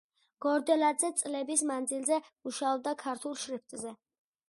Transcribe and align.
გორდელაძე 0.45 1.11
წლების 1.19 1.63
მანძილზე 1.73 2.19
მუშაობდა 2.25 2.99
ქართულ 3.07 3.41
შრიფტზე. 3.47 3.99